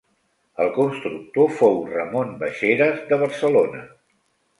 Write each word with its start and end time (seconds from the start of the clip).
El 0.63 0.69
constructor 0.77 1.51
fou 1.59 1.77
Ramon 1.91 2.31
Baixeres, 2.39 2.97
de 3.13 3.21
Barcelona. 3.25 3.83